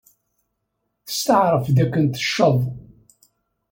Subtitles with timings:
[1.05, 2.57] Testeɛṛef dakken tecceḍ.